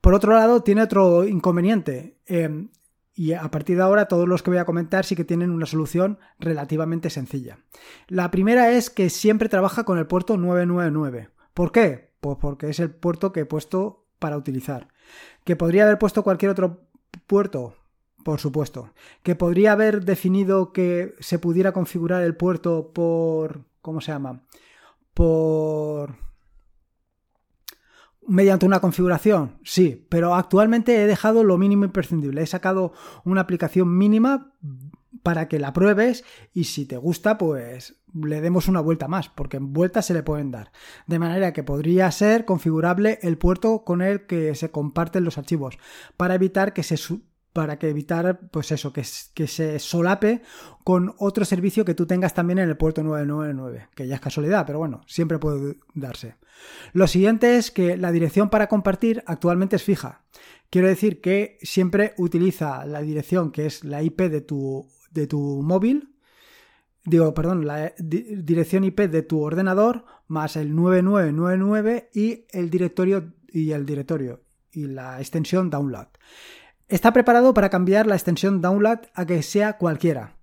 Por 0.00 0.14
otro 0.14 0.34
lado, 0.34 0.62
tiene 0.62 0.82
otro 0.82 1.24
inconveniente. 1.24 2.18
Eh, 2.26 2.68
y 3.14 3.32
a 3.32 3.48
partir 3.50 3.76
de 3.76 3.82
ahora 3.82 4.08
todos 4.08 4.28
los 4.28 4.42
que 4.42 4.50
voy 4.50 4.58
a 4.58 4.64
comentar 4.64 5.04
sí 5.04 5.14
que 5.14 5.24
tienen 5.24 5.50
una 5.50 5.66
solución 5.66 6.18
relativamente 6.38 7.10
sencilla. 7.10 7.58
La 8.08 8.30
primera 8.30 8.72
es 8.72 8.90
que 8.90 9.08
siempre 9.08 9.48
trabaja 9.48 9.84
con 9.84 9.98
el 9.98 10.06
puerto 10.06 10.36
999. 10.36 11.30
¿Por 11.54 11.70
qué? 11.70 12.10
Pues 12.20 12.38
porque 12.40 12.70
es 12.70 12.80
el 12.80 12.90
puerto 12.90 13.32
que 13.32 13.40
he 13.40 13.46
puesto 13.46 14.06
para 14.18 14.36
utilizar. 14.36 14.88
¿Que 15.44 15.54
podría 15.54 15.84
haber 15.84 15.98
puesto 15.98 16.24
cualquier 16.24 16.50
otro 16.50 16.88
puerto? 17.26 17.76
Por 18.24 18.40
supuesto. 18.40 18.92
¿Que 19.22 19.36
podría 19.36 19.72
haber 19.72 20.04
definido 20.04 20.72
que 20.72 21.14
se 21.20 21.38
pudiera 21.38 21.72
configurar 21.72 22.22
el 22.22 22.36
puerto 22.36 22.92
por... 22.92 23.64
¿Cómo 23.80 24.00
se 24.00 24.12
llama? 24.12 24.42
Por... 25.12 26.03
Mediante 28.26 28.64
una 28.64 28.80
configuración, 28.80 29.58
sí, 29.64 30.06
pero 30.08 30.34
actualmente 30.34 31.02
he 31.02 31.06
dejado 31.06 31.44
lo 31.44 31.58
mínimo 31.58 31.84
imprescindible. 31.84 32.42
He 32.42 32.46
sacado 32.46 32.92
una 33.24 33.42
aplicación 33.42 33.96
mínima 33.98 34.54
para 35.22 35.48
que 35.48 35.58
la 35.58 35.72
pruebes 35.72 36.24
y 36.52 36.64
si 36.64 36.86
te 36.86 36.96
gusta, 36.96 37.38
pues 37.38 37.96
le 38.14 38.40
demos 38.40 38.68
una 38.68 38.80
vuelta 38.80 39.08
más, 39.08 39.28
porque 39.28 39.56
en 39.56 39.72
vueltas 39.72 40.06
se 40.06 40.14
le 40.14 40.22
pueden 40.22 40.50
dar. 40.50 40.70
De 41.06 41.18
manera 41.18 41.52
que 41.52 41.62
podría 41.62 42.10
ser 42.12 42.44
configurable 42.44 43.18
el 43.22 43.38
puerto 43.38 43.84
con 43.84 44.02
el 44.02 44.26
que 44.26 44.54
se 44.54 44.70
comparten 44.70 45.24
los 45.24 45.38
archivos, 45.38 45.78
para 46.16 46.34
evitar 46.34 46.72
que 46.72 46.82
se 46.82 46.96
para 47.54 47.78
que 47.78 47.88
evitar, 47.88 48.40
pues 48.50 48.72
eso, 48.72 48.92
que, 48.92 49.04
se 49.04 49.78
solape 49.78 50.42
con 50.82 51.14
otro 51.18 51.44
servicio 51.44 51.84
que 51.84 51.94
tú 51.94 52.04
tengas 52.04 52.34
también 52.34 52.58
en 52.58 52.68
el 52.68 52.76
puerto 52.76 53.04
999, 53.04 53.90
que 53.94 54.08
ya 54.08 54.16
es 54.16 54.20
casualidad, 54.20 54.66
pero 54.66 54.80
bueno, 54.80 55.02
siempre 55.06 55.38
puede 55.38 55.78
darse. 55.94 56.34
Lo 56.92 57.06
siguiente 57.06 57.56
es 57.56 57.70
que 57.70 57.96
la 57.96 58.10
dirección 58.10 58.50
para 58.50 58.66
compartir 58.66 59.22
actualmente 59.26 59.76
es 59.76 59.84
fija. 59.84 60.24
Quiero 60.68 60.88
decir 60.88 61.20
que 61.20 61.58
siempre 61.62 62.14
utiliza 62.18 62.84
la 62.86 63.02
dirección 63.02 63.52
que 63.52 63.66
es 63.66 63.84
la 63.84 64.02
IP 64.02 64.22
de 64.22 64.40
tu, 64.40 64.88
de 65.12 65.28
tu 65.28 65.62
móvil, 65.62 66.16
digo, 67.04 67.32
perdón, 67.34 67.68
la 67.68 67.92
dirección 67.98 68.82
IP 68.82 69.02
de 69.02 69.22
tu 69.22 69.40
ordenador 69.42 70.06
más 70.26 70.56
el 70.56 70.74
9999 70.74 72.10
y 72.12 72.46
el 72.50 72.68
directorio 72.68 73.32
y 73.46 73.70
el 73.70 73.86
directorio 73.86 74.40
y 74.72 74.88
la 74.88 75.20
extensión 75.20 75.70
download. 75.70 76.08
Está 76.88 77.12
preparado 77.12 77.54
para 77.54 77.70
cambiar 77.70 78.06
la 78.06 78.14
extensión 78.14 78.60
download 78.60 78.98
a 79.14 79.24
que 79.24 79.42
sea 79.42 79.78
cualquiera. 79.78 80.36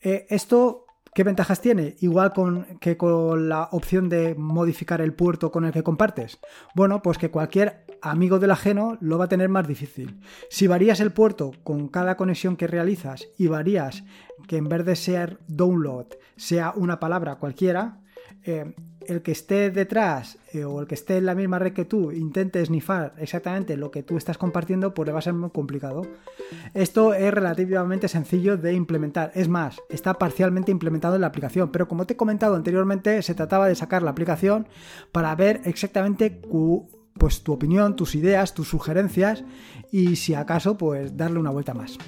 Eh, 0.00 0.26
esto, 0.30 0.86
¿qué 1.14 1.22
ventajas 1.22 1.60
tiene? 1.60 1.96
Igual 2.00 2.32
que 2.80 2.96
con 2.96 3.48
la 3.48 3.68
opción 3.72 4.08
de 4.08 4.34
modificar 4.34 5.02
el 5.02 5.12
puerto 5.12 5.52
con 5.52 5.66
el 5.66 5.72
que 5.72 5.82
compartes. 5.82 6.38
Bueno, 6.74 7.02
pues 7.02 7.18
que 7.18 7.30
cualquier 7.30 7.84
amigo 8.00 8.38
del 8.38 8.52
ajeno 8.52 8.96
lo 9.00 9.18
va 9.18 9.26
a 9.26 9.28
tener 9.28 9.50
más 9.50 9.68
difícil. 9.68 10.18
Si 10.48 10.66
varías 10.66 11.00
el 11.00 11.12
puerto 11.12 11.52
con 11.62 11.88
cada 11.88 12.16
conexión 12.16 12.56
que 12.56 12.66
realizas 12.66 13.28
y 13.36 13.48
varías 13.48 14.02
que 14.48 14.56
en 14.56 14.68
vez 14.68 14.86
de 14.86 14.96
ser 14.96 15.40
download 15.46 16.06
sea 16.36 16.72
una 16.74 16.98
palabra 17.00 17.36
cualquiera, 17.36 18.00
eh, 18.44 18.74
el 19.08 19.22
que 19.22 19.32
esté 19.32 19.70
detrás 19.70 20.38
eh, 20.52 20.64
o 20.64 20.80
el 20.80 20.86
que 20.86 20.94
esté 20.94 21.16
en 21.16 21.26
la 21.26 21.34
misma 21.34 21.58
red 21.58 21.72
que 21.72 21.84
tú 21.84 22.12
intente 22.12 22.64
snifar 22.64 23.14
exactamente 23.18 23.76
lo 23.76 23.90
que 23.90 24.02
tú 24.02 24.16
estás 24.16 24.38
compartiendo, 24.38 24.94
pues 24.94 25.06
le 25.06 25.12
va 25.12 25.18
a 25.18 25.22
ser 25.22 25.34
muy 25.34 25.50
complicado. 25.50 26.06
Esto 26.74 27.14
es 27.14 27.32
relativamente 27.32 28.08
sencillo 28.08 28.56
de 28.56 28.74
implementar. 28.74 29.32
Es 29.34 29.48
más, 29.48 29.80
está 29.88 30.14
parcialmente 30.14 30.70
implementado 30.70 31.14
en 31.14 31.22
la 31.22 31.26
aplicación, 31.28 31.70
pero 31.70 31.88
como 31.88 32.06
te 32.06 32.14
he 32.14 32.16
comentado 32.16 32.54
anteriormente, 32.54 33.22
se 33.22 33.34
trataba 33.34 33.68
de 33.68 33.74
sacar 33.74 34.02
la 34.02 34.10
aplicación 34.10 34.66
para 35.12 35.34
ver 35.34 35.60
exactamente 35.64 36.40
pues, 37.18 37.42
tu 37.42 37.52
opinión, 37.52 37.96
tus 37.96 38.14
ideas, 38.14 38.54
tus 38.54 38.68
sugerencias 38.68 39.44
y 39.90 40.16
si 40.16 40.34
acaso, 40.34 40.76
pues 40.76 41.16
darle 41.16 41.38
una 41.38 41.50
vuelta 41.50 41.74
más. 41.74 41.98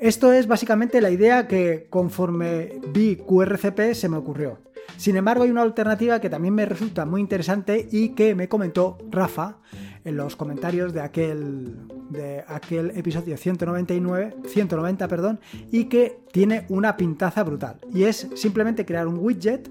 Esto 0.00 0.32
es 0.32 0.46
básicamente 0.46 1.02
la 1.02 1.10
idea 1.10 1.46
que 1.46 1.86
conforme 1.90 2.80
vi 2.88 3.16
QRCP 3.16 3.92
se 3.92 4.08
me 4.08 4.16
ocurrió. 4.16 4.58
Sin 5.00 5.16
embargo, 5.16 5.44
hay 5.44 5.50
una 5.50 5.62
alternativa 5.62 6.20
que 6.20 6.28
también 6.28 6.52
me 6.52 6.66
resulta 6.66 7.06
muy 7.06 7.22
interesante 7.22 7.88
y 7.90 8.10
que 8.10 8.34
me 8.34 8.50
comentó 8.50 8.98
Rafa 9.08 9.56
en 10.04 10.14
los 10.14 10.36
comentarios 10.36 10.92
de 10.92 11.00
aquel, 11.00 11.74
de 12.10 12.44
aquel 12.46 12.90
episodio 12.90 13.38
199, 13.38 14.36
190 14.46 15.08
perdón, 15.08 15.40
y 15.72 15.86
que 15.86 16.18
tiene 16.32 16.66
una 16.68 16.98
pintaza 16.98 17.42
brutal. 17.44 17.80
Y 17.94 18.02
es 18.02 18.28
simplemente 18.34 18.84
crear 18.84 19.08
un 19.08 19.16
widget 19.18 19.70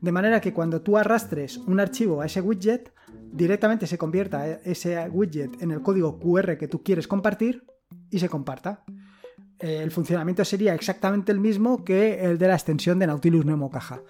de 0.00 0.12
manera 0.12 0.40
que 0.40 0.54
cuando 0.54 0.80
tú 0.80 0.96
arrastres 0.96 1.58
un 1.58 1.78
archivo 1.78 2.22
a 2.22 2.24
ese 2.24 2.40
widget, 2.40 2.90
directamente 3.32 3.86
se 3.86 3.98
convierta 3.98 4.48
ese 4.64 5.10
widget 5.10 5.60
en 5.60 5.72
el 5.72 5.82
código 5.82 6.18
QR 6.18 6.56
que 6.56 6.68
tú 6.68 6.82
quieres 6.82 7.06
compartir 7.06 7.66
y 8.10 8.18
se 8.18 8.30
comparta. 8.30 8.82
Eh, 9.60 9.80
el 9.82 9.90
funcionamiento 9.90 10.44
sería 10.44 10.74
exactamente 10.74 11.32
el 11.32 11.40
mismo 11.40 11.84
que 11.84 12.24
el 12.24 12.38
de 12.38 12.48
la 12.48 12.54
extensión 12.54 12.98
de 12.98 13.06
Nautilus 13.06 13.44
Nemo 13.44 13.70
Caja, 13.70 14.00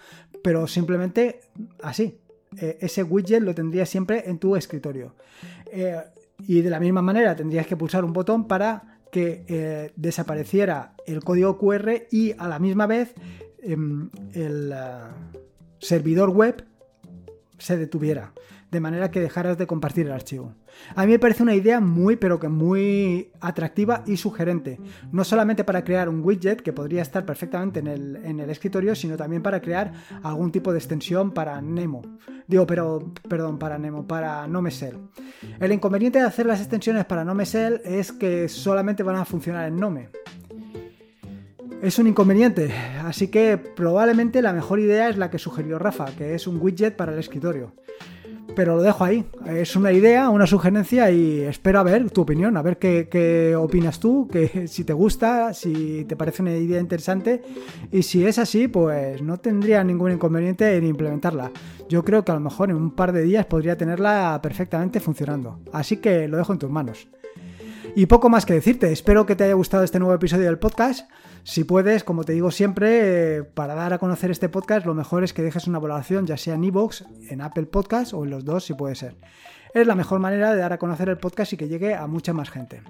pero 0.42 0.66
simplemente 0.66 1.40
así. 1.82 2.20
Eh, 2.56 2.78
ese 2.80 3.02
widget 3.02 3.42
lo 3.42 3.54
tendrías 3.54 3.88
siempre 3.88 4.28
en 4.28 4.38
tu 4.38 4.56
escritorio. 4.56 5.14
Eh, 5.70 5.96
y 6.46 6.62
de 6.62 6.70
la 6.70 6.80
misma 6.80 7.02
manera 7.02 7.36
tendrías 7.36 7.66
que 7.66 7.76
pulsar 7.76 8.04
un 8.04 8.12
botón 8.12 8.48
para 8.48 8.98
que 9.12 9.90
desapareciera 9.96 10.94
el 11.04 11.22
código 11.22 11.58
QR 11.58 12.06
y 12.10 12.32
a 12.38 12.46
la 12.46 12.58
misma 12.60 12.86
vez 12.86 13.12
em, 13.60 14.08
el 14.32 14.72
eh, 14.72 14.76
servidor 15.80 16.30
web 16.30 16.64
se 17.58 17.76
detuviera, 17.76 18.32
de 18.70 18.80
manera 18.80 19.10
que 19.10 19.20
dejaras 19.20 19.58
de 19.58 19.66
compartir 19.66 20.06
el 20.06 20.12
archivo. 20.12 20.54
A 20.94 21.04
mí 21.04 21.12
me 21.12 21.18
parece 21.18 21.42
una 21.42 21.54
idea 21.54 21.80
muy, 21.80 22.16
pero 22.16 22.38
que 22.38 22.48
muy 22.48 23.30
atractiva 23.40 24.04
y 24.06 24.16
sugerente, 24.16 24.78
no 25.12 25.24
solamente 25.24 25.64
para 25.64 25.84
crear 25.84 26.08
un 26.08 26.22
widget 26.24 26.62
que 26.62 26.72
podría 26.72 27.02
estar 27.02 27.24
perfectamente 27.24 27.80
en 27.80 27.88
el, 27.88 28.50
escritorio, 28.50 28.94
sino 28.94 29.16
también 29.16 29.42
para 29.42 29.60
crear 29.60 29.92
algún 30.22 30.52
tipo 30.52 30.72
de 30.72 30.78
extensión 30.78 31.32
para 31.32 31.60
Nemo. 31.60 32.02
Digo, 32.46 32.66
pero, 32.66 33.12
perdón, 33.28 33.58
para 33.58 33.78
Nemo, 33.78 34.06
para 34.06 34.46
NoMesel. 34.46 34.98
El 35.60 35.72
inconveniente 35.72 36.18
de 36.18 36.24
hacer 36.24 36.46
las 36.46 36.60
extensiones 36.60 37.04
para 37.04 37.24
NoMesel 37.24 37.80
es 37.84 38.12
que 38.12 38.48
solamente 38.48 39.02
van 39.02 39.16
a 39.16 39.24
funcionar 39.24 39.68
en 39.68 39.76
Nome 39.76 40.08
es 41.82 41.98
un 41.98 42.06
inconveniente, 42.06 42.74
así 43.04 43.28
que 43.28 43.56
probablemente 43.56 44.42
la 44.42 44.52
mejor 44.52 44.80
idea 44.80 45.08
es 45.08 45.16
la 45.16 45.30
que 45.30 45.38
sugirió 45.38 45.78
Rafa, 45.78 46.06
que 46.16 46.34
es 46.34 46.46
un 46.46 46.60
widget 46.60 46.94
para 46.94 47.12
el 47.12 47.18
escritorio. 47.18 47.72
Pero 48.54 48.76
lo 48.76 48.82
dejo 48.82 49.04
ahí, 49.04 49.24
es 49.46 49.76
una 49.76 49.92
idea, 49.92 50.28
una 50.28 50.46
sugerencia 50.46 51.10
y 51.10 51.40
espero 51.40 51.78
a 51.78 51.82
ver 51.82 52.10
tu 52.10 52.22
opinión, 52.22 52.56
a 52.56 52.62
ver 52.62 52.78
qué, 52.78 53.54
opinas 53.56 54.00
tú, 54.00 54.28
que 54.28 54.66
si 54.68 54.84
te 54.84 54.92
gusta, 54.92 55.54
si 55.54 56.04
te 56.04 56.16
parece 56.16 56.42
una 56.42 56.54
idea 56.56 56.80
interesante 56.80 57.42
y 57.90 58.02
si 58.02 58.26
es 58.26 58.38
así, 58.38 58.68
pues 58.68 59.22
no 59.22 59.38
tendría 59.38 59.84
ningún 59.84 60.12
inconveniente 60.12 60.76
en 60.76 60.86
implementarla. 60.86 61.50
Yo 61.88 62.04
creo 62.04 62.24
que 62.24 62.32
a 62.32 62.34
lo 62.34 62.40
mejor 62.40 62.70
en 62.70 62.76
un 62.76 62.90
par 62.90 63.12
de 63.12 63.22
días 63.22 63.46
podría 63.46 63.76
tenerla 63.76 64.38
perfectamente 64.42 65.00
funcionando, 65.00 65.60
así 65.72 65.98
que 65.98 66.28
lo 66.28 66.36
dejo 66.36 66.52
en 66.52 66.58
tus 66.58 66.70
manos. 66.70 67.08
Y 67.96 68.06
poco 68.06 68.28
más 68.28 68.46
que 68.46 68.54
decirte, 68.54 68.92
espero 68.92 69.26
que 69.26 69.34
te 69.34 69.44
haya 69.44 69.54
gustado 69.54 69.82
este 69.82 69.98
nuevo 69.98 70.14
episodio 70.14 70.44
del 70.44 70.58
podcast. 70.58 71.08
Si 71.42 71.64
puedes, 71.64 72.04
como 72.04 72.24
te 72.24 72.32
digo 72.32 72.50
siempre, 72.50 73.38
eh, 73.38 73.42
para 73.42 73.74
dar 73.74 73.92
a 73.92 73.98
conocer 73.98 74.30
este 74.30 74.48
podcast, 74.48 74.86
lo 74.86 74.94
mejor 74.94 75.24
es 75.24 75.32
que 75.32 75.42
dejes 75.42 75.66
una 75.66 75.78
valoración, 75.78 76.26
ya 76.26 76.36
sea 76.36 76.54
en 76.54 76.64
iVoox, 76.64 77.02
en 77.30 77.40
Apple 77.40 77.66
Podcast 77.66 78.12
o 78.12 78.24
en 78.24 78.30
los 78.30 78.44
dos, 78.44 78.64
si 78.64 78.74
puede 78.74 78.94
ser. 78.94 79.16
Es 79.72 79.86
la 79.86 79.94
mejor 79.94 80.20
manera 80.20 80.52
de 80.52 80.60
dar 80.60 80.72
a 80.72 80.78
conocer 80.78 81.08
el 81.08 81.18
podcast 81.18 81.52
y 81.52 81.56
que 81.56 81.68
llegue 81.68 81.94
a 81.94 82.06
mucha 82.06 82.32
más 82.32 82.50
gente. 82.50 82.82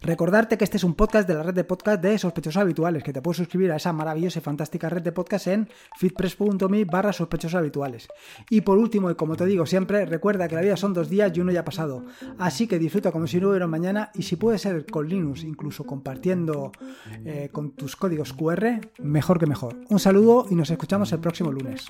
Recordarte 0.00 0.58
que 0.58 0.64
este 0.64 0.76
es 0.76 0.84
un 0.84 0.94
podcast 0.94 1.28
de 1.28 1.34
la 1.34 1.42
red 1.44 1.54
de 1.54 1.62
podcast 1.62 2.02
de 2.02 2.18
sospechosos 2.18 2.60
habituales, 2.60 3.04
que 3.04 3.12
te 3.12 3.22
puedes 3.22 3.36
suscribir 3.36 3.70
a 3.70 3.76
esa 3.76 3.92
maravillosa 3.92 4.40
y 4.40 4.42
fantástica 4.42 4.88
red 4.88 5.02
de 5.02 5.12
podcast 5.12 5.46
en 5.46 5.68
fitpress.me 5.96 6.84
barra 6.84 7.12
sospechosos 7.12 7.54
habituales. 7.54 8.08
Y 8.50 8.62
por 8.62 8.78
último, 8.78 9.10
y 9.10 9.14
como 9.14 9.36
te 9.36 9.46
digo 9.46 9.64
siempre, 9.64 10.04
recuerda 10.04 10.48
que 10.48 10.56
la 10.56 10.62
vida 10.62 10.76
son 10.76 10.92
dos 10.92 11.08
días 11.08 11.32
y 11.34 11.40
uno 11.40 11.52
ya 11.52 11.60
ha 11.60 11.64
pasado. 11.64 12.04
Así 12.38 12.66
que 12.66 12.80
disfruta 12.80 13.12
como 13.12 13.28
si 13.28 13.40
no 13.40 13.50
hubiera 13.50 13.68
mañana 13.68 14.10
y 14.14 14.22
si 14.22 14.36
puede 14.36 14.58
ser 14.58 14.84
con 14.86 15.08
Linux, 15.08 15.44
incluso 15.44 15.84
compartiendo 15.84 16.72
eh, 17.24 17.48
con 17.52 17.72
tus 17.72 17.94
códigos 17.94 18.32
QR, 18.32 18.80
mejor 18.98 19.38
que 19.38 19.46
mejor. 19.46 19.76
Un 19.88 20.00
saludo 20.00 20.46
y 20.50 20.56
nos 20.56 20.70
escuchamos 20.70 21.12
el 21.12 21.20
próximo 21.20 21.52
lunes. 21.52 21.86